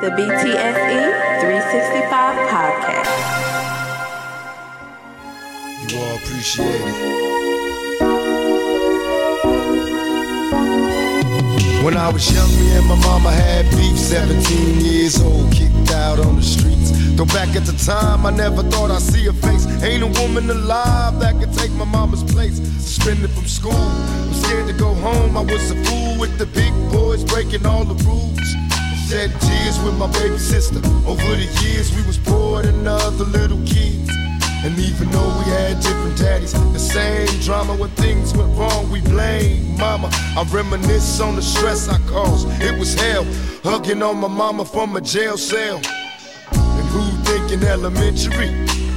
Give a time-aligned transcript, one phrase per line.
[0.00, 3.04] The BTSE 365 Podcast.
[5.76, 7.20] You all appreciate it.
[11.84, 16.18] When I was young, me and my mama had beef, 17 years old, kicked out
[16.18, 16.92] on the streets.
[17.16, 19.66] Though back at the time, I never thought I'd see a face.
[19.82, 22.56] Ain't a woman alive that could take my mama's place.
[22.56, 25.36] Suspended from school, I'm scared to go home.
[25.36, 28.69] I was a fool with the big boys breaking all the rules.
[29.10, 30.78] Shed tears with my baby sister.
[31.04, 34.08] Over the years, we was poor than other little kids.
[34.62, 39.00] And even though we had different daddies, the same drama when things went wrong, we
[39.00, 40.10] blame mama.
[40.12, 42.46] I reminisce on the stress I caused.
[42.62, 43.26] It was hell,
[43.64, 45.80] hugging on my mama from a jail cell.
[46.52, 48.46] And who thinking elementary?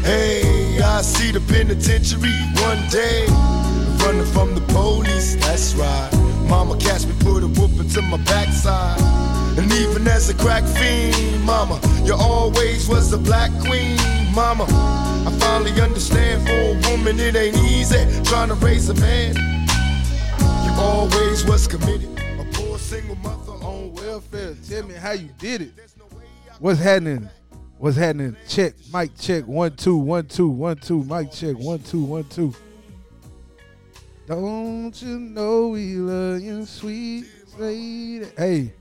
[0.04, 3.26] Hey, I see the penitentiary one day.
[10.24, 13.98] As a crack fiend, mama, you always was a black queen,
[14.34, 14.64] mama.
[15.28, 19.36] I finally understand for a woman it ain't easy trying to raise a man.
[20.64, 24.56] You always was committed, a poor single mother on welfare.
[24.70, 25.72] Tell me how you did it.
[26.60, 27.30] What's happening?
[27.78, 28.38] What's happening?
[28.48, 32.54] Check, mic check, one, two, one, two, one, two, mic check, one, two, one, two.
[34.26, 37.26] Don't you know we love you, sweet
[37.58, 38.28] lady?
[38.38, 38.74] Hey,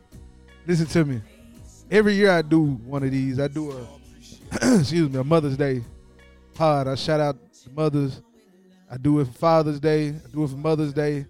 [0.68, 1.20] listen to me.
[1.92, 3.38] Every year I do one of these.
[3.38, 5.82] I do a, excuse me, a Mother's Day
[6.54, 6.88] pod.
[6.88, 8.22] I shout out the mothers.
[8.90, 10.08] I do it for Father's Day.
[10.08, 11.26] I do it for Mother's Day.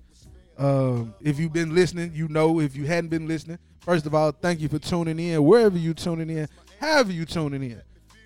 [0.57, 2.61] Um, if you've been listening, you know.
[2.61, 5.43] If you hadn't been listening, first of all, thank you for tuning in.
[5.45, 6.47] Wherever you tuning in,
[6.79, 7.83] however you tuning in.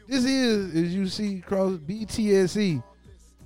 [0.07, 2.83] This is, as you see, across BTSE.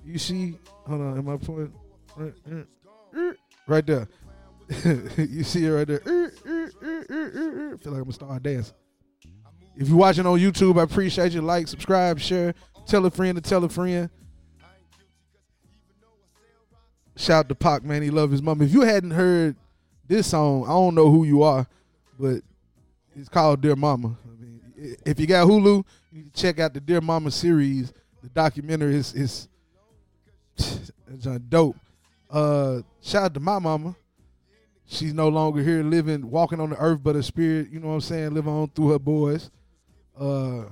[0.05, 1.73] You see, hold on, am I pointing?
[2.17, 3.33] Right, uh, uh,
[3.69, 4.09] right there.
[5.19, 6.01] you see it right there.
[6.07, 6.31] Uh,
[7.79, 8.75] Feel like I'm gonna start dancing.
[9.77, 11.41] If you're watching on YouTube, I appreciate you.
[11.41, 12.55] Like, subscribe, share,
[12.87, 14.09] tell a friend to tell a friend.
[17.17, 18.03] Shout to Pac, man.
[18.03, 18.63] He love his mom.
[18.63, 19.57] If you hadn't heard
[20.07, 21.67] this song, I don't know who you are,
[22.19, 22.43] but
[23.17, 24.17] it's called Dear Mama.
[24.25, 24.61] I mean,
[25.05, 27.93] if you got Hulu, you check out the Dear Mama series.
[28.23, 29.49] The documentary is is
[31.49, 31.77] dope.
[32.31, 33.97] Uh, shout out to my mama.
[34.93, 37.95] She's no longer here living, walking on the earth, but her spirit, you know what
[37.95, 39.49] I'm saying, living on through her boys.
[40.19, 40.65] Uh,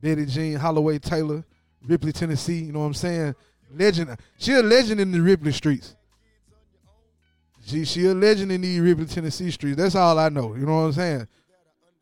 [0.00, 1.44] Betty Jean Holloway Taylor,
[1.86, 3.34] Ripley, Tennessee, you know what I'm saying?
[3.76, 4.16] Legend.
[4.38, 5.94] She a legend in the Ripley streets.
[7.66, 9.76] She she a legend in the Ripley, Tennessee streets.
[9.76, 10.54] That's all I know.
[10.54, 11.28] You know what I'm saying?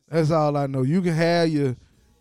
[0.08, 0.82] That's all I know.
[0.82, 1.74] You can have your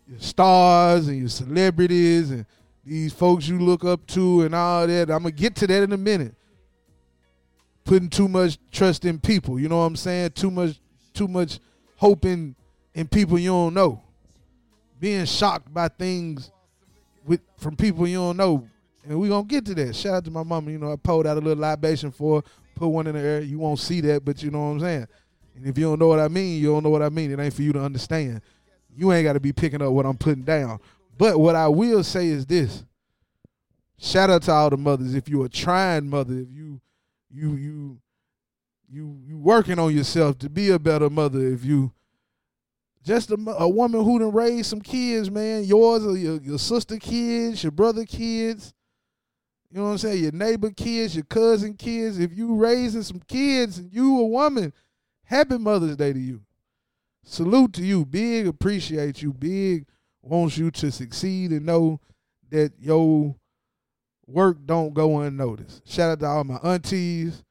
[0.08, 2.44] your stars and your celebrities and
[2.84, 5.12] these folks you look up to and all that.
[5.12, 6.34] I'm gonna get to that in a minute.
[7.86, 10.32] Putting too much trust in people, you know what I'm saying?
[10.32, 10.78] Too much,
[11.14, 11.60] too much
[11.96, 12.54] hope in
[12.94, 14.02] in people you don't know.
[15.00, 16.50] Being shocked by things
[17.24, 18.68] with from people you don't know.
[19.04, 19.94] And we gonna get to that.
[19.94, 20.70] Shout out to my mama.
[20.70, 23.40] You know, I pulled out a little libation for her, put one in the air.
[23.40, 25.06] You won't see that, but you know what I'm saying.
[25.54, 27.30] And if you don't know what I mean, you don't know what I mean.
[27.30, 28.42] It ain't for you to understand.
[28.96, 30.80] You ain't got to be picking up what I'm putting down.
[31.16, 32.84] But what I will say is this:
[33.98, 35.14] shout out to all the mothers.
[35.14, 36.80] If you're a trying mother, if you
[37.36, 37.98] you you
[38.88, 41.92] you you working on yourself to be a better mother, if you
[43.04, 46.96] just a, a woman who done raised some kids, man, yours or your, your sister
[46.98, 48.72] kids, your brother kids,
[49.70, 52.18] you know what I'm saying, your neighbor kids, your cousin kids.
[52.18, 54.72] If you raising some kids and you a woman,
[55.24, 56.42] happy Mother's Day to you.
[57.22, 58.06] Salute to you.
[58.06, 59.32] Bigg appreciate you.
[59.32, 59.86] Bigg
[60.22, 62.00] wants you to succeed and know
[62.50, 63.36] that your
[64.26, 65.88] work don't go unnoticed.
[65.88, 67.42] Shout out to all my aunties.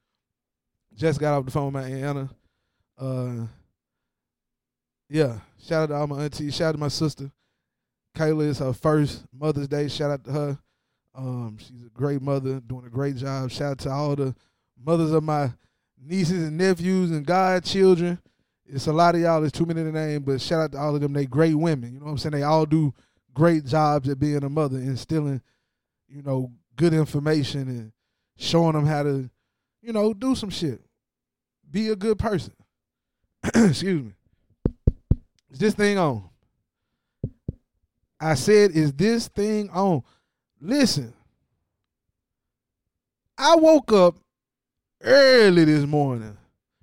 [0.94, 2.30] Just got off the phone with my Aunt Anna.
[2.98, 3.48] Uh,
[5.10, 6.56] yeah, shout out to all my aunties.
[6.56, 7.32] Shout out to my sister.
[8.16, 9.88] Kayla is her first Mother's Day.
[9.88, 10.60] Shout out to her.
[11.14, 13.52] Um, she's a great mother, doing a great job.
[13.52, 14.36] Shout out to all the
[14.78, 15.52] mothers of my
[16.02, 18.20] nieces and nephews and godchildren.
[18.66, 19.42] It's a lot of y'all.
[19.42, 21.14] There's too many to name, but shout out to all of them.
[21.14, 21.94] They great women.
[21.94, 22.34] You know what I'm saying?
[22.34, 22.94] They all do
[23.34, 25.42] great jobs at being a mother, instilling,
[26.08, 27.92] you know, good information and
[28.38, 29.30] showing them how to,
[29.82, 30.82] you know, do some shit.
[31.70, 32.54] Be a good person.
[33.44, 34.12] Excuse me.
[35.52, 36.30] Is this thing on?
[38.20, 40.04] I said, is this thing on?
[40.60, 41.14] Listen,
[43.38, 44.16] I woke up
[45.02, 46.38] early this morning,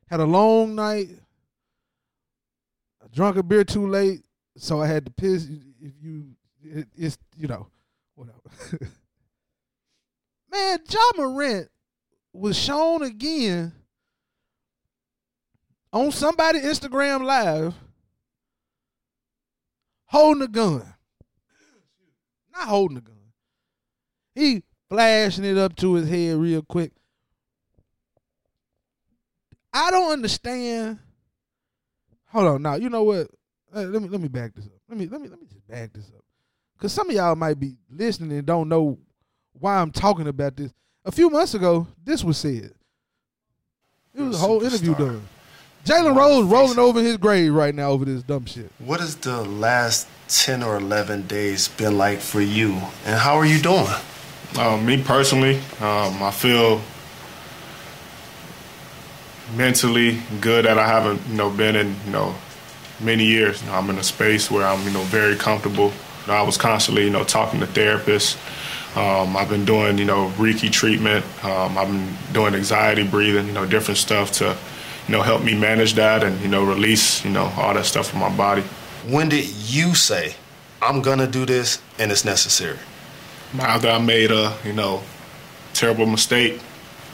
[0.07, 1.09] had a long night,
[3.03, 4.23] I drank a beer too late,
[4.57, 5.49] so I had to piss.
[5.81, 6.27] If you,
[6.63, 7.67] it, it's you know,
[8.15, 8.39] whatever.
[10.53, 11.69] Man, Ja Morant
[12.35, 13.73] was shown again
[15.93, 17.75] on somebody Instagram live
[20.05, 20.95] holding a gun.
[22.53, 23.17] Not holding a gun.
[24.35, 26.93] He flashing it up to his head real quick.
[29.73, 30.99] I don't understand.
[32.27, 33.29] Hold on, now you know what?
[33.75, 34.73] Uh, let me let me back this up.
[34.87, 36.23] Let me let me let me just back this up,
[36.77, 38.99] because some of y'all might be listening and don't know
[39.59, 40.73] why I'm talking about this.
[41.05, 42.73] A few months ago, this was said.
[44.15, 44.99] It was a whole interview Superstar.
[44.99, 45.29] done.
[45.85, 48.71] Jalen Rose rolling over his grave right now over this dumb shit.
[48.79, 52.73] What has the last 10 or 11 days been like for you?
[53.05, 53.87] And how are you doing?
[54.59, 56.81] Um, me personally, um, I feel
[59.57, 62.35] mentally good that I haven't, you know, been in, you know,
[63.01, 63.61] many years.
[63.63, 65.87] You know, I'm in a space where I'm, you know, very comfortable.
[65.87, 68.37] You know, I was constantly, you know, talking to therapists.
[68.95, 71.25] Um, I've been doing, you know, Reiki treatment.
[71.45, 74.57] Um, I've been doing anxiety breathing, you know, different stuff to,
[75.09, 78.09] you know, help me manage that and, you know, release, you know, all that stuff
[78.11, 78.63] from my body.
[79.09, 80.35] When did you say,
[80.83, 82.79] I'm gonna do this and it's necessary?
[83.61, 85.03] after I made a you know
[85.75, 86.61] terrible mistake,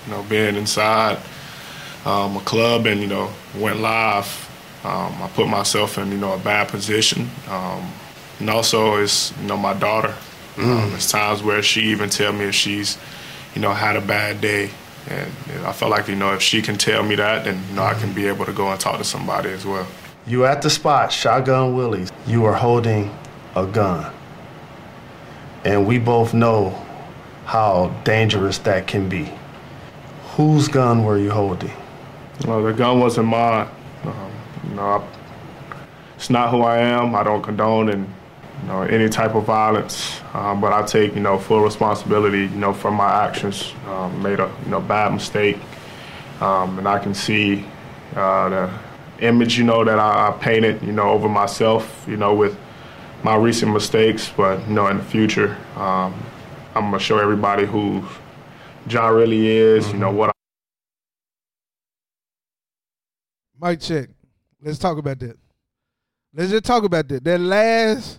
[0.06, 1.18] you know being inside
[2.04, 4.26] um, a club and you know went live,
[4.84, 7.90] um, I put myself in you know a bad position, um,
[8.38, 10.14] and also it's you know my daughter.
[10.58, 12.98] Um, there's times where she even tell me if she's
[13.54, 14.70] you know had a bad day,
[15.08, 17.62] and you know, I felt like you know if she can tell me that, then
[17.68, 19.86] you know I can be able to go and talk to somebody as well.
[20.26, 22.12] You at the spot, Shotgun Willie's.
[22.26, 23.16] You are holding
[23.56, 24.12] a gun.
[25.64, 26.84] And we both know
[27.44, 29.32] how dangerous that can be.
[30.36, 31.72] Whose gun were you holding?
[32.46, 33.68] Well, the gun wasn't mine.
[34.04, 34.32] Um,
[34.68, 35.08] you know, I,
[36.16, 37.14] it's not who I am.
[37.14, 38.12] I don't condone and
[38.60, 42.42] you know any type of violence, um, but I take you know full responsibility.
[42.42, 43.72] You know for my actions.
[43.86, 45.58] Um, made a you know bad mistake,
[46.40, 47.64] um, and I can see
[48.16, 48.70] uh, the
[49.20, 52.04] image you know that I, I painted you know over myself.
[52.08, 52.56] You know with
[53.22, 56.14] my recent mistakes, but you know in the future, um,
[56.74, 58.04] I'm gonna show everybody who
[58.88, 59.90] Ja really is.
[59.92, 60.32] You know what.
[63.60, 64.08] Mic check.
[64.62, 65.36] Let's talk about that.
[66.32, 67.24] Let's just talk about that.
[67.24, 68.18] That last,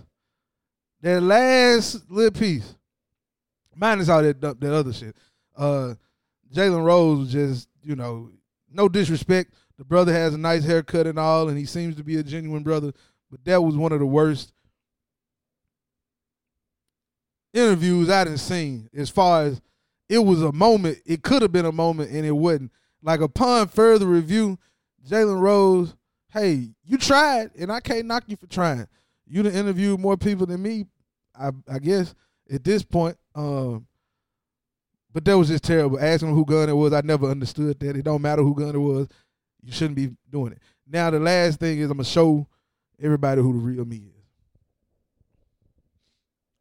[1.01, 2.75] that last little piece.
[3.75, 5.16] Minus all that that other shit.
[5.56, 5.96] Uh,
[6.54, 8.30] Jalen Rose just, you know,
[8.72, 9.54] no disrespect.
[9.78, 12.63] The brother has a nice haircut and all, and he seems to be a genuine
[12.63, 12.92] brother.
[13.31, 14.51] But that was one of the worst
[17.54, 18.90] interviews I didn't seen.
[18.94, 19.62] As far as
[20.10, 22.72] it was a moment, it could have been a moment, and it wasn't.
[23.02, 24.60] Like upon further review,
[25.07, 25.95] Jalen Rose,
[26.34, 28.88] hey, you tried, and I can't knock you for trying.
[29.30, 30.86] You done interviewed more people than me,
[31.40, 32.16] I, I guess,
[32.52, 33.16] at this point.
[33.36, 33.86] Um,
[35.14, 36.00] but that was just terrible.
[36.00, 37.96] Asking who gun it was, I never understood that.
[37.96, 39.08] It don't matter who gun it was.
[39.62, 40.60] You shouldn't be doing it.
[40.88, 42.48] Now the last thing is I'm gonna show
[43.00, 44.24] everybody who the real me is.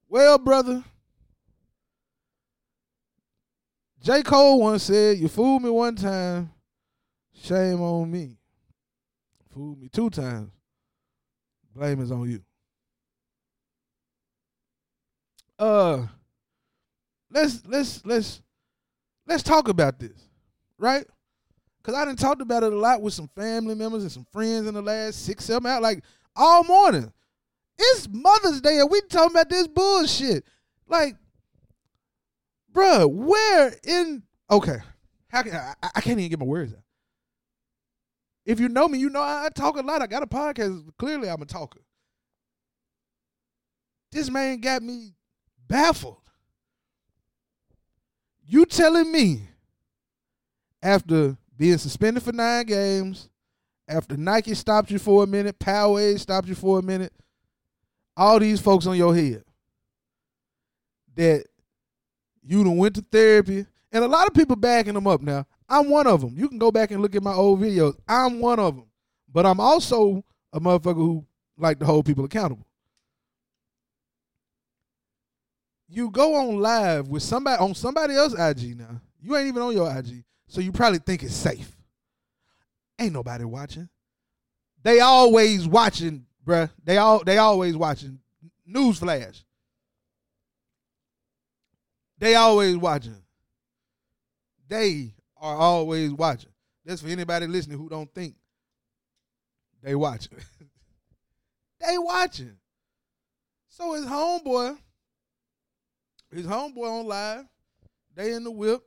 [0.09, 0.85] Well, brother,
[4.03, 4.23] J.
[4.23, 6.50] Cole once said, You fooled me one time,
[7.43, 8.37] shame on me.
[9.53, 10.50] Fooled me two times,
[11.75, 12.43] blame is on you.
[15.58, 16.06] Uh
[17.31, 18.43] let's let's let's
[19.27, 20.29] let's talk about this,
[20.79, 21.05] right?
[21.82, 24.67] Cause I didn't talked about it a lot with some family members and some friends
[24.67, 26.05] in the last six, seven hours, like
[26.36, 27.12] all morning.
[27.79, 30.44] It's Mother's Day and we talking about this bullshit.
[30.86, 31.17] Like,
[32.72, 34.79] bruh, where in okay.
[35.29, 36.82] How can I, I can't even get my words out.
[38.44, 40.00] If you know me, you know I, I talk a lot.
[40.00, 40.88] I got a podcast.
[40.98, 41.81] Clearly, I'm a talker.
[44.10, 45.12] This man got me
[45.69, 46.17] baffled.
[48.46, 49.43] You telling me
[50.82, 53.29] after being suspended for nine games,
[53.87, 57.13] after Nike stopped you for a minute, Powerade stopped you for a minute,
[58.17, 59.44] all these folks on your head
[61.17, 61.44] that
[62.43, 65.44] you done went to therapy, and a lot of people backing them up now.
[65.69, 66.34] I'm one of them.
[66.37, 67.96] You can go back and look at my old videos.
[68.08, 68.87] I'm one of them.
[69.31, 71.27] But I'm also a motherfucker who
[71.58, 72.68] like to hold people accountable.
[75.89, 79.01] You go on live with somebody on somebody else's IG now.
[79.21, 80.25] You ain't even on your IG.
[80.47, 81.77] So you probably think it's safe.
[82.99, 83.89] Ain't nobody watching.
[84.83, 86.71] They always watching, bruh.
[86.85, 88.19] They all they always watching.
[88.69, 89.43] Newsflash.
[92.19, 93.23] They always watching.
[94.69, 96.51] They are always watching.
[96.85, 98.35] That's for anybody listening who don't think
[99.83, 100.39] they watching.
[101.81, 102.57] they watching.
[103.69, 104.77] So his homeboy,
[106.32, 107.44] his homeboy on live,
[108.15, 108.82] they in the whip.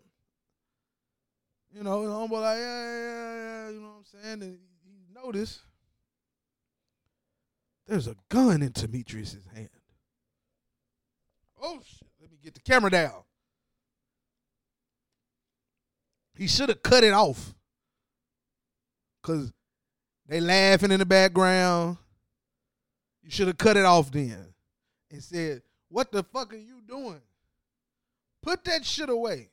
[1.73, 4.41] You know, his homeboy like, yeah, yeah, yeah, you know what I'm saying?
[4.41, 5.61] And he noticed
[7.87, 9.69] there's a gun in Demetrius's hand.
[11.61, 12.07] Oh shit!
[12.19, 13.23] Let me get the camera down.
[16.35, 17.53] He should have cut it off.
[19.21, 19.53] Cause
[20.27, 21.97] they laughing in the background.
[23.21, 24.53] You should have cut it off then
[25.11, 27.21] and said, What the fuck are you doing?
[28.41, 29.49] Put that shit away.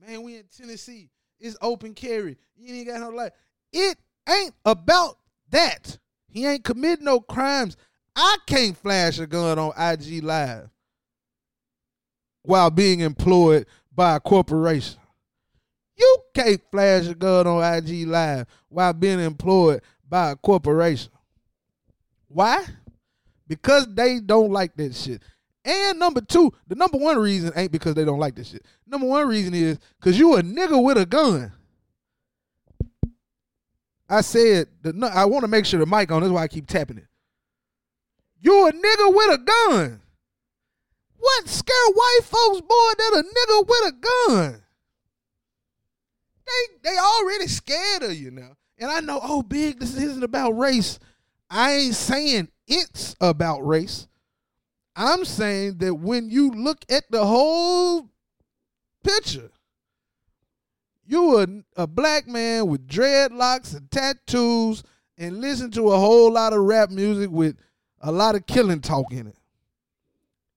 [0.00, 1.10] Man, we in Tennessee.
[1.38, 2.36] It's open carry.
[2.56, 3.32] You ain't got no life.
[3.72, 5.18] It ain't about
[5.50, 5.98] that.
[6.28, 7.76] He ain't committed no crimes.
[8.14, 10.70] I can't flash a gun on IG Live
[12.42, 14.98] while being employed by a corporation.
[15.96, 21.12] You can't flash a gun on IG Live while being employed by a corporation.
[22.28, 22.64] Why?
[23.48, 25.22] Because they don't like that shit.
[25.66, 28.64] And number two, the number one reason ain't because they don't like this shit.
[28.86, 31.52] Number one reason is because you a nigga with a gun.
[34.08, 36.22] I said the I want to make sure the mic on.
[36.22, 37.08] That's why I keep tapping it.
[38.40, 40.00] You a nigga with a gun.
[41.18, 44.62] What scare white folks, boy, that a nigga with a gun?
[46.46, 48.56] They they already scared of you now.
[48.78, 51.00] And I know, oh, big, this isn't about race.
[51.50, 54.06] I ain't saying it's about race.
[54.96, 58.08] I'm saying that when you look at the whole
[59.04, 59.50] picture,
[61.04, 61.46] you a,
[61.82, 64.82] a black man with dreadlocks and tattoos
[65.18, 67.56] and listen to a whole lot of rap music with
[68.00, 69.36] a lot of killing talk in it.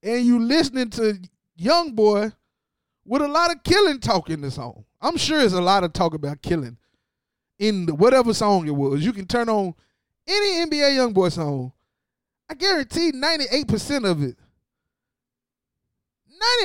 [0.01, 1.19] And you listening to
[1.55, 2.31] Young Boy
[3.05, 4.86] with a lot of killing talk in the song.
[5.01, 6.77] I'm sure it's a lot of talk about killing
[7.58, 9.03] in the, whatever song it was.
[9.03, 9.74] You can turn on
[10.27, 11.74] any NBA Young Boy song.
[12.50, 14.36] I guarantee 98% of it.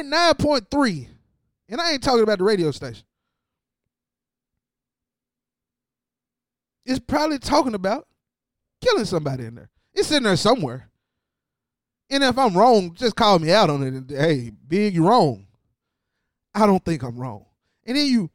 [0.03, 1.09] 99.3.
[1.69, 3.05] And I ain't talking about the radio station.
[6.87, 8.07] It's probably talking about
[8.83, 9.71] killing somebody in there.
[9.95, 10.91] It's in there somewhere.
[12.11, 13.95] And if I'm wrong, just call me out on it.
[13.95, 15.47] And, hey, big, you're wrong.
[16.55, 17.47] I don't think I'm wrong.
[17.87, 18.31] And then you,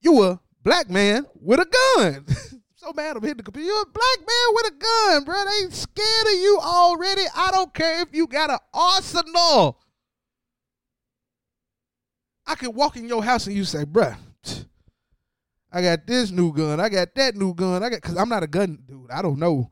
[0.00, 1.66] you a black man with a
[1.96, 2.24] gun.
[2.80, 3.66] so mad I'm hitting the computer.
[3.66, 5.44] You're a black man with a gun, bro.
[5.44, 7.22] They scared of you already.
[7.36, 9.78] I don't care if you got an arsenal.
[12.46, 14.16] I can walk in your house and you say, bruh,
[15.70, 16.80] I got this new gun.
[16.80, 17.82] I got that new gun.
[17.82, 19.10] I got because I'm not a gun dude.
[19.10, 19.70] I don't know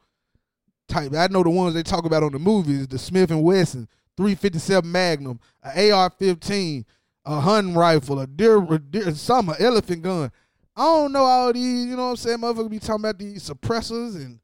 [0.86, 1.14] type.
[1.14, 4.90] I know the ones they talk about on the movies, the Smith and Wesson, 357
[4.90, 6.84] Magnum, a AR-15,
[7.24, 10.30] a hunting rifle, a deer, a deer some, a elephant gun.
[10.78, 12.38] I don't know all these, you know what I'm saying?
[12.38, 14.38] Motherfucker be talking about these suppressors and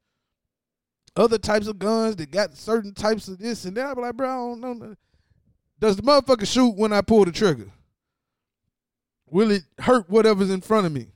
[1.15, 3.85] other types of guns that got certain types of this and that.
[3.85, 4.95] I be like, bro, I don't know.
[5.79, 7.71] Does the motherfucker shoot when I pull the trigger?
[9.27, 11.07] Will it hurt whatever's in front of me?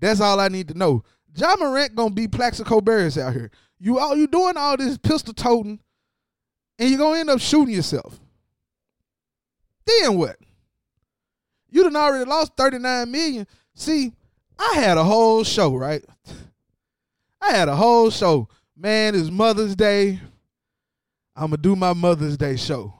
[0.00, 1.04] That's all I need to know.
[1.36, 3.50] Ja Morant gonna be Plaxico Burress out here.
[3.78, 5.80] You all you doing all this pistol toting,
[6.78, 8.18] and you're gonna end up shooting yourself.
[9.84, 10.36] Then what?
[11.68, 13.46] You done already lost 39 million.
[13.74, 14.12] See,
[14.58, 16.04] I had a whole show, right?
[17.40, 18.48] I had a whole show.
[18.76, 20.20] Man, it's Mother's Day.
[21.36, 22.94] I'm gonna do my Mother's Day show.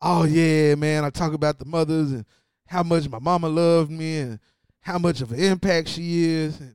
[0.00, 1.04] Oh yeah, man.
[1.04, 2.24] I talk about the mothers and
[2.66, 4.38] how much my mama loved me and
[4.80, 6.60] how much of an impact she is.
[6.60, 6.74] And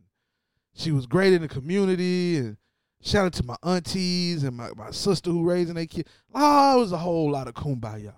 [0.73, 2.37] she was great in the community.
[2.37, 2.57] And
[3.01, 6.07] shout out to my aunties and my, my sister who raising their kid.
[6.33, 8.13] Oh, it was a whole lot of kumbaya.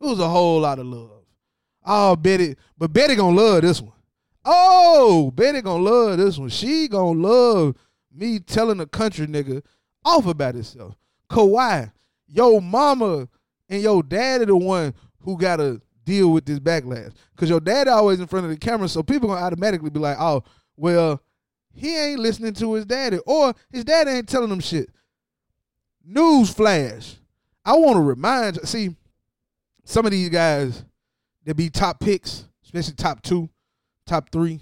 [0.00, 1.24] It was a whole lot of love.
[1.84, 3.92] Oh, Betty, but Betty gonna love this one.
[4.44, 6.50] Oh, Betty gonna love this one.
[6.50, 7.76] She gonna love
[8.12, 9.62] me telling a country nigga
[10.04, 10.94] off about himself.
[11.30, 11.90] Kawhi,
[12.26, 13.28] your mama
[13.68, 17.12] and your daddy the one who gotta deal with this backlash.
[17.36, 20.18] Cause your daddy always in front of the camera, so people gonna automatically be like,
[20.20, 20.44] oh,
[20.76, 21.22] well,
[21.72, 23.18] he ain't listening to his daddy.
[23.26, 24.90] Or his daddy ain't telling him shit.
[26.04, 27.16] News flash.
[27.64, 28.94] I want to remind see,
[29.84, 30.84] some of these guys
[31.44, 33.48] that be top picks, especially top two,
[34.06, 34.60] top three,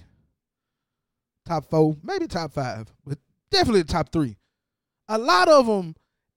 [1.46, 3.18] top four, maybe top five, but
[3.50, 4.36] definitely the top three.
[5.08, 5.94] A lot of them,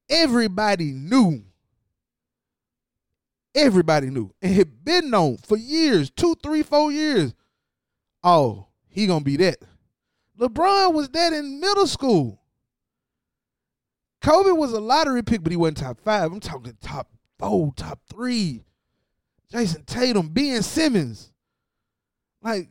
[0.09, 1.43] everybody knew.
[3.53, 4.33] Everybody knew.
[4.41, 7.33] And had been known for years, two, three, four years.
[8.23, 9.57] Oh, he gonna be that.
[10.39, 12.41] LeBron was that in middle school.
[14.21, 16.31] Kobe was a lottery pick, but he wasn't top five.
[16.31, 18.63] I'm talking top four, top three.
[19.51, 21.31] Jayson Tatum, Ben Simmons.
[22.41, 22.69] Like,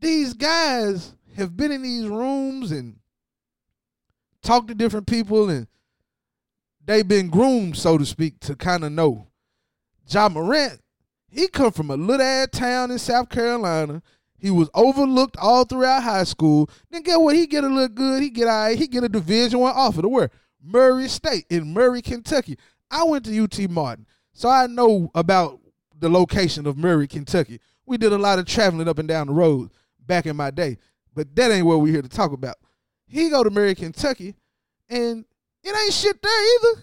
[0.00, 2.96] these guys have been in these rooms and
[4.42, 5.66] talked to different people and
[6.84, 9.26] they've been groomed, so to speak, to kind of know.
[10.08, 10.80] Ja Morant,
[11.28, 14.02] he come from a little ass town in South Carolina.
[14.38, 16.70] He was overlooked all throughout high school.
[16.90, 17.34] Then get what?
[17.34, 18.22] He get a little good.
[18.22, 18.78] He get all right.
[18.78, 20.30] He get a Division One offer to where?
[20.62, 22.58] Murray State in Murray, Kentucky.
[22.90, 25.60] I went to UT Martin, so I know about
[25.98, 27.60] the location of Murray, Kentucky.
[27.86, 29.70] We did a lot of traveling up and down the road
[30.06, 30.78] back in my day,
[31.14, 32.56] but that ain't what we're here to talk about.
[33.06, 34.34] He go to Murray, Kentucky,
[34.88, 35.24] and
[35.62, 36.82] it ain't shit there either.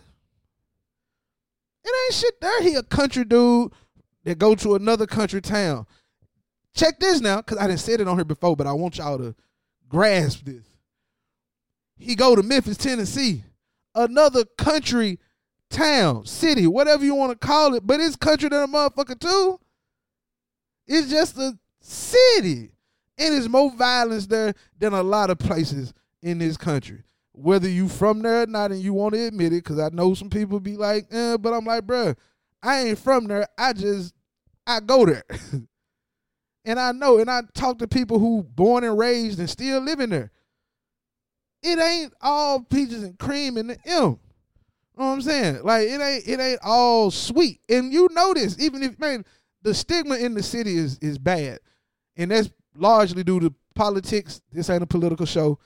[1.83, 2.61] It ain't shit there.
[2.61, 3.73] He a country dude
[4.23, 5.85] that go to another country town.
[6.75, 9.17] Check this now, because I didn't said it on here before, but I want y'all
[9.17, 9.35] to
[9.87, 10.63] grasp this.
[11.97, 13.43] He go to Memphis, Tennessee,
[13.93, 15.19] another country
[15.69, 19.59] town, city, whatever you want to call it, but it's country than a motherfucker too.
[20.87, 22.72] It's just a city.
[23.17, 27.03] And there's more violence there than a lot of places in this country.
[27.31, 30.13] Whether you from there or not and you want to admit it, because I know
[30.13, 32.15] some people be like, eh, but I'm like, bruh,
[32.61, 33.47] I ain't from there.
[33.57, 34.13] I just,
[34.65, 35.23] I go there.
[36.65, 40.09] and I know, and I talk to people who born and raised and still living
[40.09, 40.31] there.
[41.61, 44.19] It ain't all peaches and cream in the M.
[44.95, 45.63] You know what I'm saying?
[45.63, 47.61] Like it ain't it ain't all sweet.
[47.69, 49.25] And you know this, even if man,
[49.61, 51.59] the stigma in the city is is bad.
[52.15, 54.41] And that's largely due to politics.
[54.51, 55.59] This ain't a political show.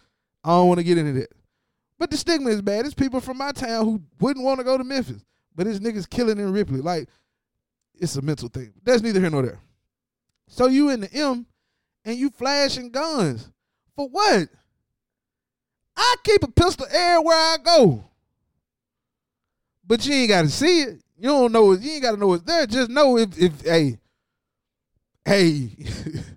[0.43, 1.31] I don't want to get into that.
[1.99, 2.85] But the stigma is bad.
[2.85, 5.23] It's people from my town who wouldn't want to go to Memphis.
[5.55, 6.81] But it's niggas killing in Ripley.
[6.81, 7.09] Like,
[7.95, 8.73] it's a mental thing.
[8.83, 9.59] That's neither here nor there.
[10.47, 11.45] So you in the M
[12.05, 13.51] and you flashing guns.
[13.95, 14.47] For what?
[15.95, 18.03] I keep a pistol everywhere I go.
[19.85, 21.01] But you ain't gotta see it.
[21.17, 21.81] You don't know it.
[21.81, 22.67] You ain't gotta know it's there.
[22.67, 23.97] Just know if if hey,
[25.25, 25.71] hey,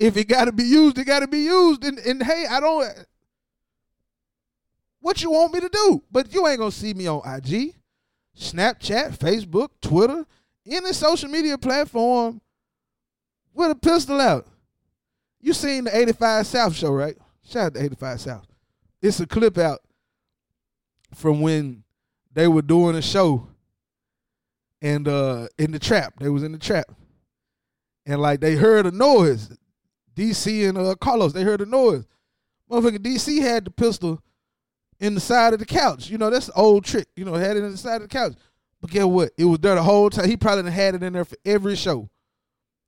[0.00, 1.84] if it gotta be used, it gotta be used.
[1.84, 3.06] And and hey, I don't
[5.00, 6.02] what you want me to do?
[6.10, 7.74] But you ain't gonna see me on IG,
[8.36, 10.26] Snapchat, Facebook, Twitter,
[10.66, 12.40] any social media platform
[13.54, 14.46] with a pistol out.
[15.40, 17.16] You seen the 85 South show, right?
[17.44, 18.46] Shout out to 85 South.
[19.02, 19.80] It's a clip out
[21.14, 21.82] from when
[22.32, 23.48] they were doing a show
[24.80, 26.14] and uh in the trap.
[26.20, 26.86] They was in the trap.
[28.06, 29.50] And like they heard a noise.
[30.14, 32.06] DC and uh Karlous, they heard a noise.
[32.70, 34.22] Motherfucker DC had the pistol
[35.00, 36.08] in the side of the couch.
[36.08, 37.08] You know, that's an old trick.
[37.16, 38.34] You know, had it in the side of the couch.
[38.80, 39.32] But guess what?
[39.36, 40.28] It was there the whole time.
[40.28, 42.08] He probably had it in there for every show.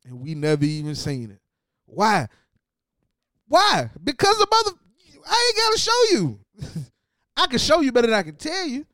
[0.05, 1.41] And we never even seen it.
[1.87, 2.29] Why?
[3.47, 3.91] Why?
[4.03, 4.79] Because the mother
[5.27, 6.41] I ain't gotta show you.
[7.37, 8.87] I can show you better than I can tell you.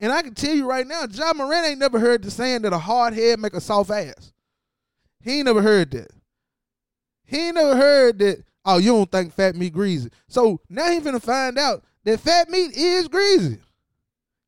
[0.00, 2.72] And I can tell you right now, Ja Morant ain't never heard the saying that
[2.72, 4.32] a hard head make a soft ass.
[5.22, 6.10] He ain't never heard that.
[7.24, 10.10] He ain't never heard that, oh, you don't think fat meat greasy.
[10.28, 13.58] So now he finna find out that fat meat is greasy.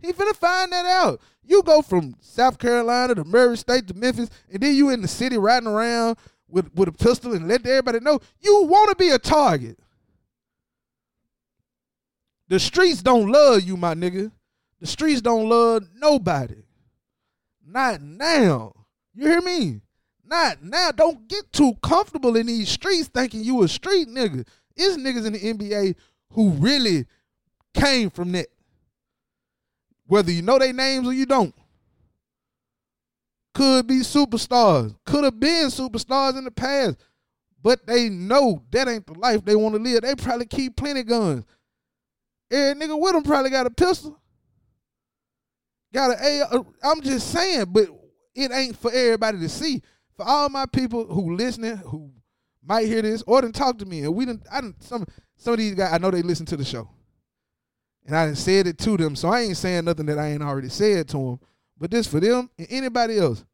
[0.01, 1.21] He finna find that out.
[1.43, 5.09] You go from South Carolina to Murray State to Memphis, and then you in the
[5.09, 9.11] city riding around with, with a pistol and let everybody know you want to be
[9.11, 9.79] a target.
[12.49, 14.31] The streets don't love you, my nigga.
[14.81, 16.62] The streets don't love nobody.
[17.67, 18.73] Not now.
[19.15, 19.81] You hear me?
[20.27, 20.91] Not now.
[20.91, 24.47] Don't get too comfortable in these streets thinking you a street nigga.
[24.75, 25.95] It's niggas in the NBA
[26.33, 27.07] who really
[27.75, 28.47] came from that.
[30.07, 31.55] Whether you know their names or you don't.
[33.55, 34.95] Could be superstars.
[35.05, 36.97] Could have been superstars in the past.
[37.62, 40.03] But they know that ain't the life they want to live.
[40.03, 41.45] They probably keep plenty guns.
[42.51, 44.21] Every nigga with them probably got a pistol.
[45.93, 46.65] Got an A.
[46.85, 47.89] I'm just saying, but
[48.35, 49.83] it ain't for everybody to see.
[50.16, 52.11] For all my people who listening, who
[52.66, 54.46] might hear this, or didn't talk to me, and we didn't.
[54.50, 54.83] I didn't.
[54.83, 56.88] Some some of these guys, I know they listen to the show,
[58.07, 60.42] and I didn't said it to them, so I ain't saying nothing that I ain't
[60.42, 61.40] already said to them.
[61.79, 63.44] But this for them and anybody else,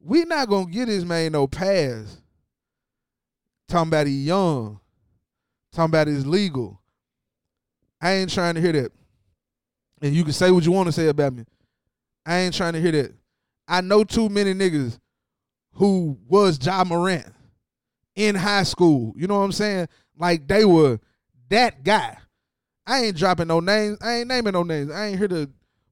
[0.00, 2.20] we not gonna get this man no pass.
[3.68, 4.80] Talking about he young,
[5.72, 6.80] talking about he's legal.
[8.00, 8.92] I ain't trying to hear that.
[10.02, 11.44] And you can say what you want to say about me.
[12.24, 13.14] I ain't trying to hear that.
[13.66, 14.98] I know too many niggas
[15.76, 17.32] who was Ja Morant
[18.14, 19.14] in high school.
[19.16, 19.88] You know what I'm saying?
[20.18, 20.98] Like they were
[21.50, 22.18] that guy.
[22.86, 23.98] I ain't dropping no names.
[24.00, 24.90] I ain't naming no names.
[24.90, 25.50] I ain't here to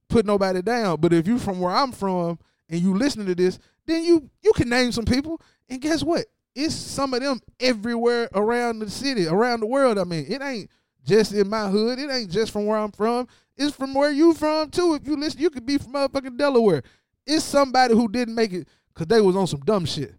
[0.09, 0.99] put nobody down.
[0.99, 4.53] But if you from where I'm from and you listening to this, then you you
[4.53, 5.39] can name some people.
[5.69, 6.25] And guess what?
[6.55, 9.99] It's some of them everywhere around the city, around the world.
[9.99, 10.71] I mean, it ain't
[11.03, 11.99] just in my hood.
[11.99, 13.27] It ain't just from where I'm from.
[13.57, 14.95] It's from where you from too.
[14.95, 16.81] If you listen, you could be from motherfucking Delaware.
[17.27, 20.15] It's somebody who didn't make it because they was on some dumb shit.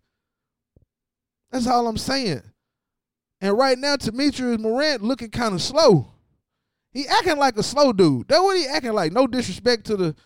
[1.51, 2.43] That's all I'm saying.
[3.41, 6.13] And right now, Demetrius Morant looking kind of slow.
[6.93, 8.29] He acting like a slow dude.
[8.29, 9.13] That what he acting like.
[9.13, 10.17] No disrespect to the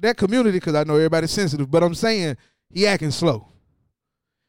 [0.00, 2.36] that community, because I know everybody's sensitive, but I'm saying
[2.70, 3.48] he acting slow.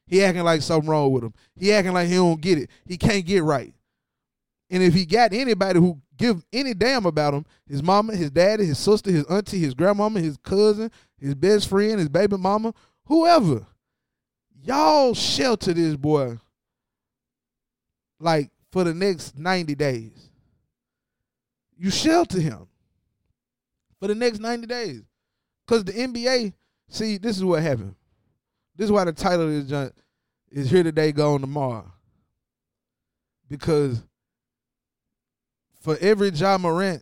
[0.05, 1.33] He acting like something wrong with him.
[1.55, 2.69] He acting like he don't get it.
[2.85, 3.73] He can't get right.
[4.69, 8.65] And if he got anybody who give any damn about him, his mama, his daddy,
[8.65, 12.73] his sister, his auntie, his grandmama, his cousin, his best friend, his baby mama,
[13.05, 13.65] whoever,
[14.61, 16.37] y'all shelter this boy
[18.19, 20.29] like for the next 90 days.
[21.77, 22.67] You shelter him
[23.99, 25.01] for the next 90 days.
[25.65, 26.53] Because the NBA,
[26.89, 27.95] see, this is what happened.
[28.75, 29.93] This is why the title junk
[30.51, 31.89] is here today, gone tomorrow.
[33.47, 34.01] Because
[35.79, 37.01] for every Ja Morant,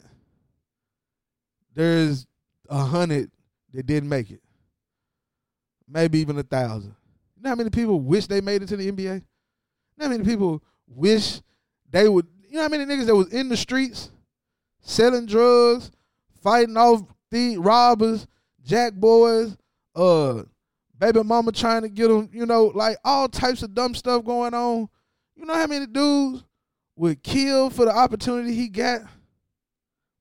[1.74, 2.26] there's
[2.70, 3.32] a hundred
[3.74, 4.42] that didn't make it.
[5.88, 6.96] Maybe even a thousand.
[7.36, 9.16] You know how many people wish they made it to the NBA?
[9.16, 9.22] You
[9.98, 11.42] know how many people wish
[11.90, 14.10] they would you know how many niggas that was in the streets
[14.82, 15.92] selling drugs,
[16.42, 18.26] fighting off the robbers,
[18.64, 19.58] jack boys,
[19.96, 20.44] uh
[20.98, 24.54] baby mama trying to get them, you know, like all types of dumb stuff going
[24.54, 24.90] on.
[25.36, 26.44] You know how many dudes
[26.98, 29.02] would kill for the opportunity he got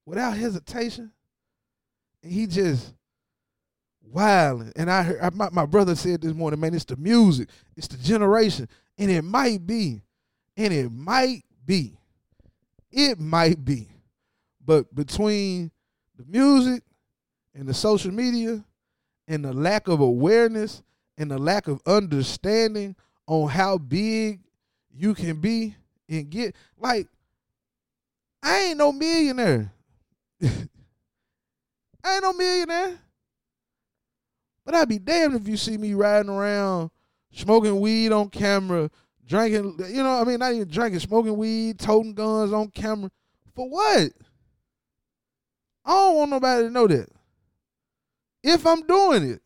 [0.04, 1.10] without hesitation?
[2.22, 2.92] And he just
[4.02, 4.72] wilding.
[4.76, 7.96] And I heard my, my brother said this morning, man, it's the music, it's the
[7.96, 8.68] generation.
[8.98, 10.02] And it might be,
[10.56, 11.98] and it might be,
[12.90, 13.88] it might be.
[14.64, 15.70] But between
[16.16, 16.82] the music
[17.54, 18.64] and the social media
[19.28, 20.82] and the lack of awareness
[21.18, 24.40] and the lack of understanding on how big
[24.92, 25.74] you can be
[26.08, 27.08] and get like
[28.42, 29.72] I ain't no millionaire.
[30.42, 30.48] I
[32.14, 32.98] ain't no millionaire.
[34.64, 36.90] But I'd be damned if you see me riding around
[37.32, 38.90] smoking weed on camera,
[39.26, 43.10] drinking, you know, I mean, not even drinking, smoking weed, toting guns on camera.
[43.54, 44.12] For what?
[45.84, 47.08] I don't want nobody to know that.
[48.42, 49.42] If I'm doing it.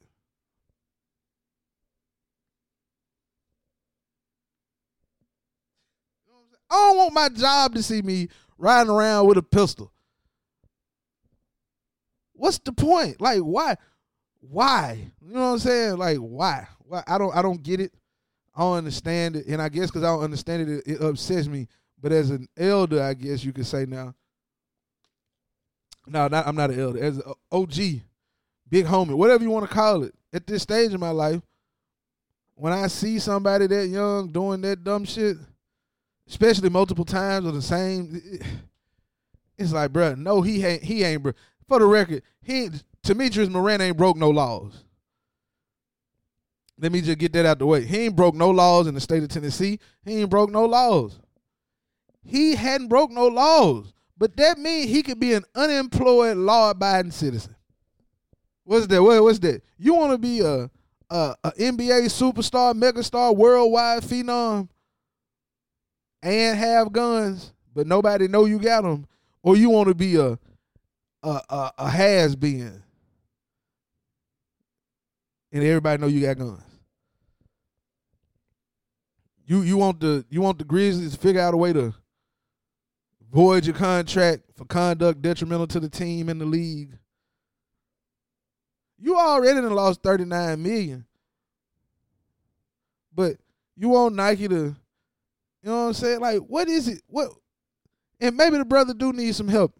[6.70, 8.28] I don't want my job to see me
[8.58, 9.92] riding around with a pistol.
[12.34, 13.20] What's the point?
[13.20, 13.76] Like, why?
[14.40, 15.10] Why?
[15.20, 15.98] You know what I'm saying?
[15.98, 16.66] Like, why?
[16.78, 17.02] Why?
[17.06, 17.34] I don't.
[17.36, 17.92] I don't get it.
[18.54, 21.46] I don't understand it, and I guess because I don't understand it, it, it upsets
[21.46, 21.68] me.
[22.00, 24.14] But as an elder, I guess you could say now.
[26.06, 27.02] No, not, I'm not an elder.
[27.02, 27.74] As an OG,
[28.68, 31.42] big homie, whatever you want to call it, at this stage in my life,
[32.54, 35.36] when I see somebody that young doing that dumb shit,
[36.30, 38.22] especially multiple times or the same,
[39.58, 40.82] it's like, bro, no, he ain't.
[40.82, 41.32] He ain't, bro.
[41.68, 42.70] For the record, he
[43.02, 44.84] Demetrius Moran ain't broke no laws.
[46.78, 47.84] Let me just get that out the way.
[47.84, 49.78] He ain't broke no laws in the state of Tennessee.
[50.02, 51.20] He ain't broke no laws.
[52.22, 53.92] He hadn't broke no laws.
[54.16, 57.54] But that means he could be an unemployed, law-abiding citizen.
[58.64, 59.02] What's that?
[59.02, 59.62] What, what's that?
[59.78, 60.70] You want to be a,
[61.10, 64.68] a, a NBA superstar, megastar, worldwide phenom,
[66.22, 69.06] and have guns, but nobody know you got them,
[69.42, 70.38] or you want to be a
[71.22, 72.82] a, a, a has been,
[75.52, 76.62] and everybody know you got guns.
[79.46, 81.94] You you want the you want the Grizzlies to figure out a way to
[83.32, 86.96] void your contract for conduct detrimental to the team and the league.
[88.98, 91.06] You already lost 39 million.
[93.14, 93.36] But
[93.76, 94.76] you want Nike to,
[95.62, 96.20] you know what I'm saying?
[96.20, 97.02] Like, what is it?
[97.06, 97.30] What
[98.20, 99.74] and maybe the brother do need some help.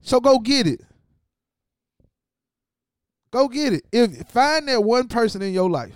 [0.00, 0.80] So go get it.
[3.30, 3.84] Go get it.
[3.92, 5.94] If find that one person in your life.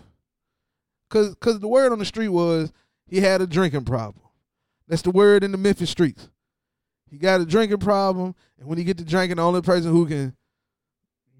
[1.08, 2.72] Cause cause the word on the street was
[3.06, 4.22] he had a drinking problem.
[4.86, 6.28] That's the word in the Memphis streets.
[7.08, 10.06] He got a drinking problem, and when he get to drinking, the only person who
[10.06, 10.36] can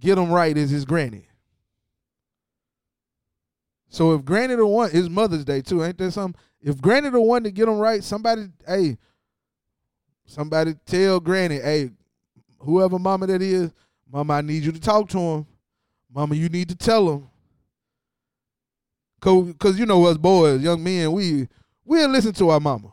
[0.00, 1.28] get him right is his granny.
[3.90, 6.40] So if Granny the one, his Mother's Day too, ain't there something?
[6.62, 8.96] If Granny the one to get him right, somebody, hey,
[10.24, 11.90] somebody tell Granny, hey,
[12.58, 13.72] whoever mama that is,
[14.10, 15.46] mama, I need you to talk to him.
[16.12, 17.28] Mama, you need to tell him.
[19.20, 21.48] Cause, Cause you know us boys, young men, we
[21.84, 22.92] we'll listen to our mama.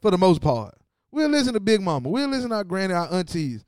[0.00, 0.74] For the most part.
[1.12, 2.08] We'll listen to Big Mama.
[2.08, 3.64] We'll listen to our granny, our aunties.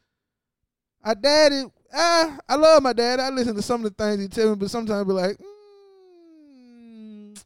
[1.04, 1.62] Our daddy,
[1.94, 3.20] ah, I love my dad.
[3.20, 7.36] I listen to some of the things he tell me, but sometimes be like, mm,
[7.36, 7.40] eh.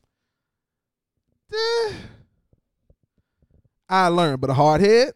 [1.52, 1.92] Eh.
[3.88, 5.12] I learned, but a hard head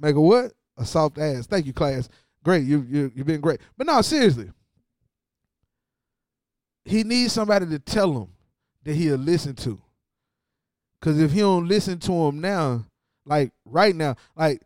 [0.00, 0.52] make a what?
[0.76, 1.46] A soft ass.
[1.46, 2.08] Thank you, class.
[2.44, 3.60] Great, you you you've been great.
[3.76, 4.50] But no, seriously,
[6.84, 8.28] he needs somebody to tell him
[8.84, 9.80] that he'll listen to.
[11.00, 12.84] Cause if he don't listen to him now,
[13.24, 14.62] like right now, like,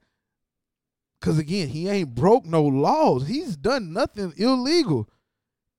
[1.20, 3.26] cause again, he ain't broke no laws.
[3.26, 5.08] He's done nothing illegal.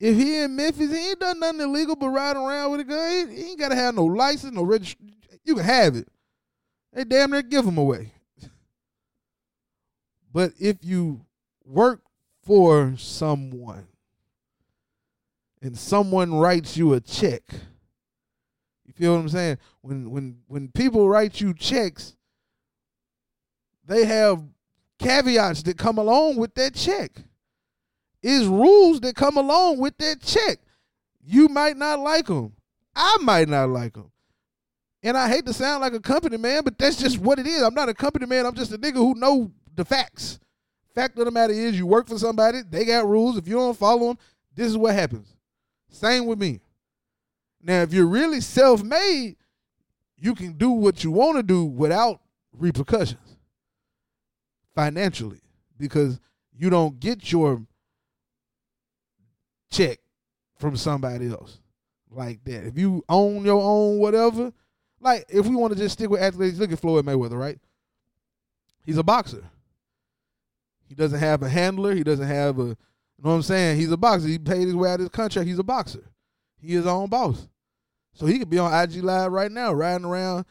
[0.01, 3.29] If he in Memphis, he ain't done nothing illegal but ride around with a gun.
[3.29, 5.13] He, he ain't gotta have no license, no registration.
[5.43, 6.07] You can have it.
[6.91, 8.11] They damn near give him away.
[10.33, 11.25] But if you
[11.65, 12.01] work
[12.41, 13.87] for someone
[15.61, 17.43] and someone writes you a check,
[18.85, 19.57] you feel what I'm saying?
[19.81, 22.15] When when when people write you checks,
[23.85, 24.41] they have
[24.97, 27.11] caveats that come along with that check.
[28.23, 30.59] Is rules that come along with that check.
[31.23, 32.53] You might not like them.
[32.95, 34.11] I might not like them.
[35.03, 37.63] And I hate to sound like a company man, but that's just what it is.
[37.63, 38.45] I'm not a company man.
[38.45, 40.39] I'm just a nigga who know the facts.
[40.93, 42.59] Fact of the matter is, you work for somebody.
[42.69, 43.37] They got rules.
[43.37, 44.17] If you don't follow them,
[44.53, 45.35] this is what happens.
[45.89, 46.59] Same with me.
[47.63, 49.37] Now, if you're really self-made,
[50.17, 52.19] you can do what you want to do without
[52.51, 53.37] repercussions
[54.75, 55.41] financially
[55.77, 56.19] because
[56.55, 57.63] you don't get your
[59.71, 59.99] check
[60.57, 61.59] from somebody else
[62.11, 62.65] like that.
[62.65, 64.53] If you own your own whatever,
[64.99, 67.59] like if we want to just stick with athletes, look at Floyd Mayweather, right?
[68.83, 69.43] He's a boxer.
[70.87, 71.95] He doesn't have a handler.
[71.95, 73.77] He doesn't have a, you know what I'm saying?
[73.77, 74.27] He's a boxer.
[74.27, 75.47] He paid his way out of his contract.
[75.47, 76.03] He's a boxer.
[76.59, 77.47] He is his own boss.
[78.13, 80.45] So he could be on IG Live right now, riding around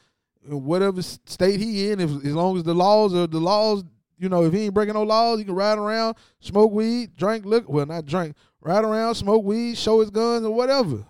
[0.48, 2.00] in whatever state he in.
[2.00, 3.84] If as long as the laws are the laws,
[4.20, 7.46] you know, if he ain't breaking no laws, he can ride around, smoke weed, drink,
[7.46, 11.06] look, well, not drink, ride around, smoke weed, show his guns or whatever.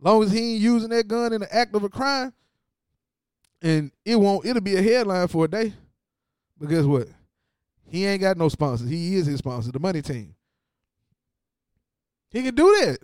[0.00, 2.32] Long as he ain't using that gun in the act of a crime,
[3.60, 5.74] and it won't, it'll be a headline for a day.
[6.58, 7.08] But guess what?
[7.86, 8.88] He ain't got no sponsors.
[8.88, 10.34] He is his sponsor, the money team.
[12.30, 12.98] He can do that.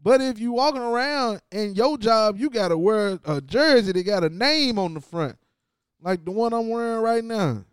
[0.00, 4.22] But if you walking around and your job, you gotta wear a jersey that got
[4.22, 5.36] a name on the front,
[6.00, 7.64] like the one I'm wearing right now.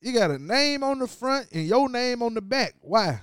[0.00, 2.74] You got a name on the front and your name on the back.
[2.80, 3.20] Why?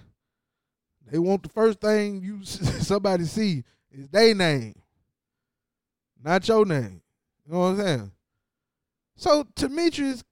[1.11, 4.75] They want the first thing you somebody see is their name,
[6.23, 7.01] not your name.
[7.45, 8.11] You know what I'm saying?
[9.15, 10.23] So Demetrius,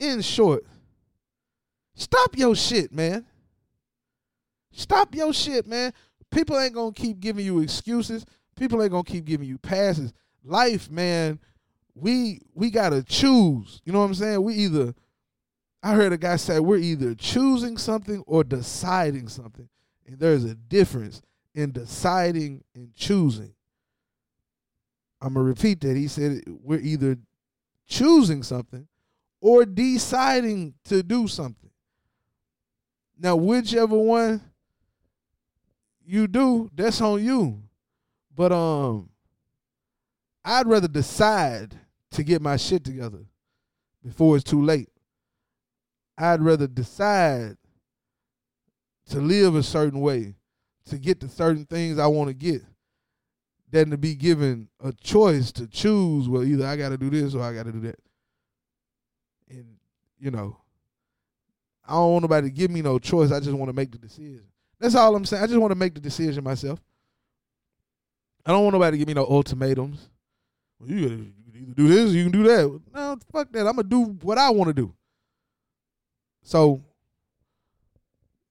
[0.00, 0.64] in short,
[1.94, 3.24] stop your shit, man.
[4.72, 5.92] Stop your shit, man.
[6.30, 8.24] People ain't gonna keep giving you excuses.
[8.56, 10.12] People ain't gonna keep giving you passes.
[10.44, 11.38] Life, man,
[11.94, 13.80] we we gotta choose.
[13.84, 14.42] You know what I'm saying?
[14.42, 14.94] We either
[15.86, 19.68] I heard a guy say we're either choosing something or deciding something.
[20.04, 21.22] And there's a difference
[21.54, 23.54] in deciding and choosing.
[25.20, 25.96] I'm gonna repeat that.
[25.96, 27.18] He said we're either
[27.86, 28.88] choosing something
[29.40, 31.70] or deciding to do something.
[33.16, 34.40] Now, whichever one
[36.04, 37.62] you do, that's on you.
[38.34, 39.10] But um
[40.44, 41.76] I'd rather decide
[42.10, 43.24] to get my shit together
[44.04, 44.88] before it's too late.
[46.18, 47.56] I'd rather decide
[49.10, 50.34] to live a certain way,
[50.86, 52.62] to get the certain things I want to get,
[53.70, 56.28] than to be given a choice to choose.
[56.28, 57.98] Well, either I got to do this or I got to do that.
[59.48, 59.76] And
[60.18, 60.56] you know,
[61.86, 63.30] I don't want nobody to give me no choice.
[63.30, 64.42] I just want to make the decision.
[64.78, 65.42] That's all I'm saying.
[65.42, 66.80] I just want to make the decision myself.
[68.44, 70.08] I don't want nobody to give me no ultimatums.
[70.78, 72.80] Well, you, can either do this or you can do that.
[72.94, 73.66] No, fuck that.
[73.66, 74.94] I'm gonna do what I want to do.
[76.46, 76.80] So,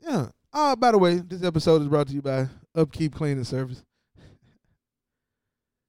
[0.02, 0.28] yeah.
[0.52, 3.86] Oh, by the way, this episode is brought to you by Upkeep Cleaning Service.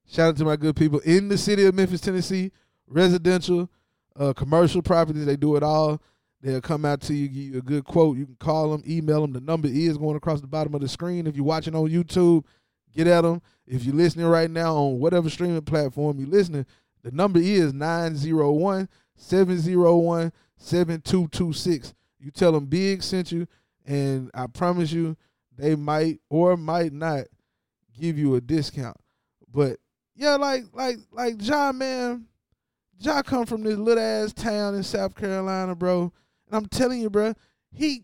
[0.07, 2.53] Shout out to my good people in the city of Memphis, Tennessee,
[2.87, 3.69] residential,
[4.17, 5.25] uh, commercial properties.
[5.25, 6.01] They do it all.
[6.41, 8.15] They'll come out to you, give you a good quote.
[8.15, 9.33] You can call them, email them.
[9.33, 11.27] The number is going across the bottom of the screen.
[11.27, 12.45] If you're watching on YouTube,
[12.95, 13.41] get at them.
[13.65, 16.65] If you're listening right now on whatever streaming platform you're listening,
[17.03, 21.93] the number is 901 701 7226.
[22.19, 23.47] You tell them Bigg sent you,
[23.85, 25.15] and I promise you,
[25.55, 27.25] they might or might not
[27.99, 28.97] give you a discount.
[29.51, 29.77] But
[30.15, 32.25] yeah, like like like Ja man,
[32.99, 36.11] Ja come from this little ass town in South Carolina, bro.
[36.47, 37.33] And I'm telling you, bro,
[37.71, 38.03] he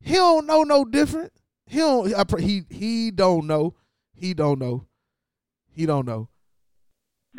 [0.00, 1.32] he don't know no different.
[1.66, 3.74] He don't I, he he don't know.
[4.14, 4.86] He don't know.
[5.68, 6.28] He don't know.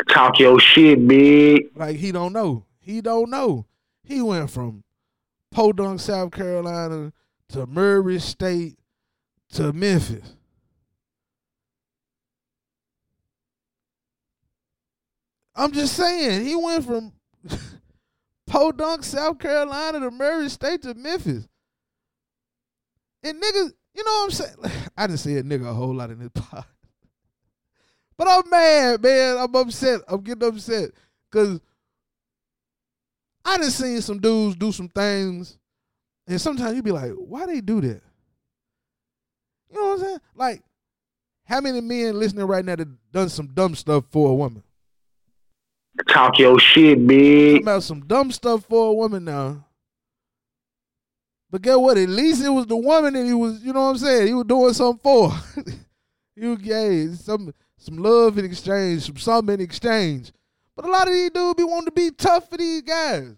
[0.10, 1.72] Talk your shit, big.
[1.76, 2.66] Like he don't know.
[2.80, 3.66] He don't know.
[4.04, 4.84] He went from
[5.52, 7.12] Podunk, South Carolina
[7.50, 8.78] to Murray State
[9.54, 10.36] to Memphis.
[15.56, 17.14] I'm just saying, he went from
[18.48, 21.48] Podunk, South Carolina to Murray State to Memphis.
[23.24, 24.56] And niggas, you know what I'm saying?
[24.98, 26.66] I didn't say a nigga a whole lot in this pod.
[28.18, 29.38] But I'm mad, man.
[29.38, 30.02] I'm upset.
[30.08, 30.92] I'm getting upset.
[31.32, 31.60] Cause
[33.48, 35.58] I done seen some dudes do some things,
[36.28, 38.02] and sometimes you be like, why they do that?
[39.70, 40.20] You know what I'm saying?
[40.36, 40.64] Like,
[41.46, 44.64] how many men listening right now that done some dumb stuff for a woman?
[46.10, 47.62] Talk your shit, big.
[47.62, 49.66] about some dumb stuff for a woman now.
[51.50, 51.98] But get what?
[51.98, 54.28] At least it was the woman that he was, you know what I'm saying?
[54.28, 55.32] He was doing something for.
[56.36, 57.08] he was gay.
[57.14, 60.34] Some some love in exchange, some something in exchange.
[60.78, 63.36] But a lot of these dudes be wanting to be tough for these guys.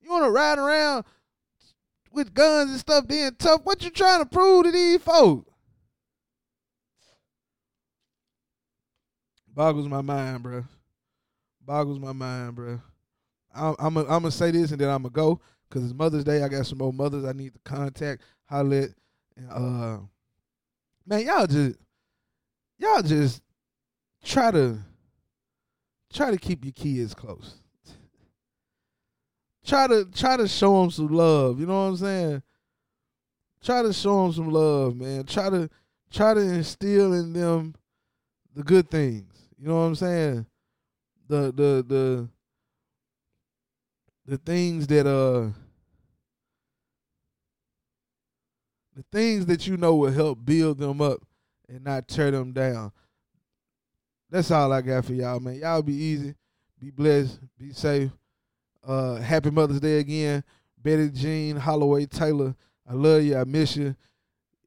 [0.00, 1.04] You wanna ride around
[2.12, 3.62] with guns and stuff being tough.
[3.64, 5.50] What you trying to prove to these folks?
[9.52, 10.64] Boggles my mind, bro.
[11.60, 12.80] Boggles my mind, bro.
[13.52, 16.44] I'm I'm gonna say this and then I'm gonna go because it's Mother's Day.
[16.44, 18.94] I got some more mothers I need to contact, holler.
[19.36, 19.98] And, uh,
[21.06, 21.76] man, y'all just
[22.78, 23.42] y'all just
[24.24, 24.78] try to
[26.14, 27.56] try to keep your kids close.
[29.66, 31.58] Try to try to show them some love.
[31.58, 32.42] You know what I'm saying?
[33.62, 35.24] Try to show them some love, man.
[35.24, 35.68] Try to
[36.10, 37.74] try to instill in them
[38.54, 39.32] the good things.
[39.58, 40.46] You know what I'm saying?
[41.28, 42.28] The the the
[44.26, 45.50] the things that uh
[48.94, 51.20] the things that you know will help build them up
[51.68, 52.92] and not tear them down.
[54.30, 55.56] That's all I got for y'all, man.
[55.56, 56.34] Y'all be easy,
[56.80, 58.10] be blessed, be safe.
[58.82, 60.44] Uh happy Mother's Day again.
[60.82, 62.54] Betty Jean Holloway Taylor.
[62.88, 63.36] I love you.
[63.36, 63.96] I miss you.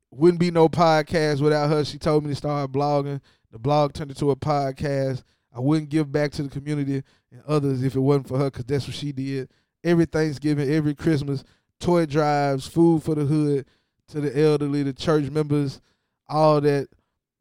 [0.10, 1.86] Wouldn't be no podcast without her.
[1.86, 3.22] She told me to start blogging.
[3.52, 5.24] The blog turned into a podcast.
[5.56, 8.66] I wouldn't give back to the community and others if it wasn't for her, because
[8.66, 9.50] that's what she did.
[9.84, 11.44] Every Thanksgiving, every Christmas,
[11.80, 13.66] toy drives, food for the hood,
[14.10, 15.82] to the elderly, the church members,
[16.28, 16.88] all that.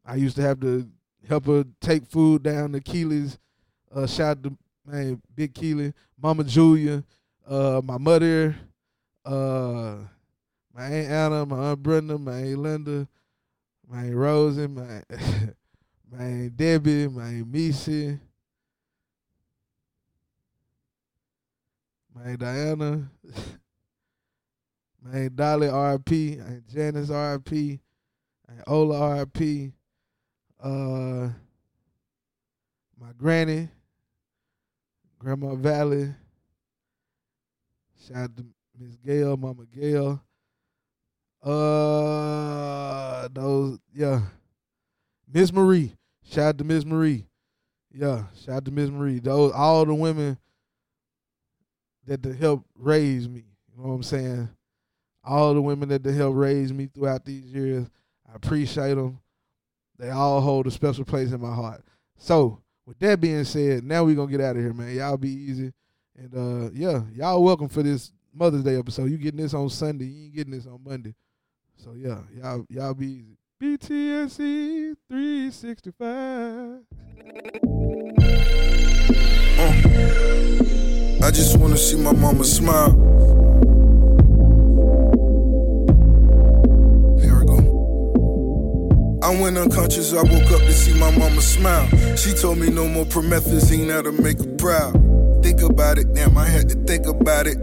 [0.05, 0.87] I used to have to
[1.27, 3.37] help her take food down to Keely's.
[3.93, 7.03] Uh, shout out to man, Big Keely, Mama Julia,
[7.47, 8.55] uh, my mother,
[9.25, 9.97] uh,
[10.73, 13.07] my Aunt Anna, my Aunt Brenda, my Aunt Linda,
[13.89, 15.01] my Aunt Rosie, my
[16.11, 18.19] my Aunt Debbie, my Aunt Missy,
[22.15, 23.09] my Aunt Diana,
[25.03, 27.79] my Aunt Dolly RP, Aunt Janice RP,
[28.49, 29.73] Aunt Ola RP,
[30.61, 31.29] uh,
[32.99, 33.69] my granny,
[35.19, 36.13] Grandma Valley.
[38.07, 38.45] Shout out to
[38.79, 40.21] Miss Gail, Mama Gail.
[41.43, 44.21] Uh, those yeah.
[45.31, 45.93] Miss Marie.
[46.23, 47.25] Shout out to Miss Marie.
[47.93, 49.19] Yeah, shout out to Miss Marie.
[49.19, 50.37] Those all the women
[52.05, 53.43] that to help raise me.
[53.69, 54.49] You know what I'm saying?
[55.23, 57.87] All the women that to help raise me throughout these years.
[58.29, 59.19] I appreciate them.
[59.99, 61.83] They all hold a special place in my heart.
[62.17, 64.95] So, with that being said, now we gonna get out of here, man.
[64.95, 65.73] Y'all be easy.
[66.15, 69.09] And uh yeah, y'all welcome for this Mother's Day episode.
[69.09, 71.15] You getting this on Sunday, you ain't getting this on Monday.
[71.77, 73.37] So yeah, y'all y'all be easy.
[73.59, 76.83] BTSE 365.
[81.23, 83.46] I just wanna see my mama smile.
[89.27, 91.85] I went unconscious, I woke up to see my mama smile.
[92.15, 94.93] She told me no more promethazine, that'll make her proud.
[95.43, 97.57] Think about it, damn, I had to think about it.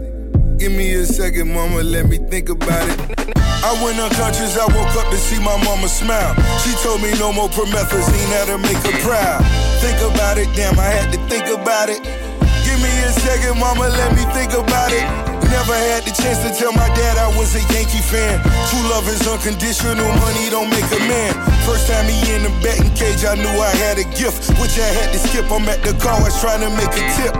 [0.59, 2.99] Give me a second, mama, let me think about it.
[3.65, 6.35] I went unconscious, I woke up to see my mama smile.
[6.61, 9.41] She told me no more promethazine, that'll make her proud.
[9.81, 11.97] Think about it, damn, I had to think about it.
[12.61, 15.24] Give me a second, mama, let me think about it.
[15.49, 18.41] Never had the chance to tell my dad I was a Yankee fan.
[18.69, 21.33] True love is unconditional, money don't make a man.
[21.65, 24.89] First time he in the betting cage, I knew I had a gift, which I
[24.89, 25.49] had to skip.
[25.51, 27.33] I'm at the car, I was trying to make a tip.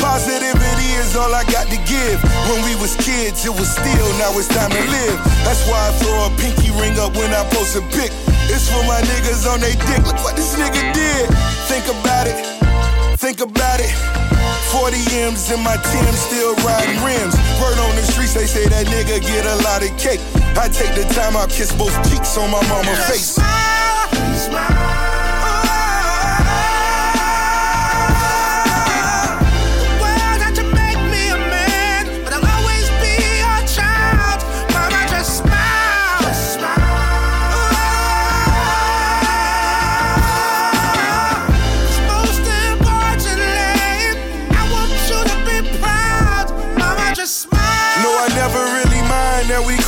[0.00, 2.20] Positivity is all I got to give.
[2.48, 5.18] When we was kids, it was still, now it's time to live.
[5.44, 8.12] That's why I throw a pinky ring up when I post a pic.
[8.48, 10.06] It's for my niggas on they dick.
[10.06, 11.26] Look what this nigga did.
[11.66, 12.38] Think about it.
[13.18, 14.25] Think about it.
[14.76, 17.34] 40 M's in my Tim still riding rims.
[17.60, 20.20] Word on the streets, they say that nigga get a lot of cake.
[20.52, 23.38] I take the time, I kiss both cheeks on my mama's face.
[23.38, 24.95] Well,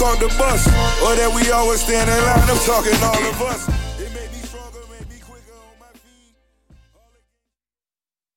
[0.08, 0.66] caught the bus
[1.04, 2.48] or that we always stand in line.
[2.48, 3.87] I'm talking all of us.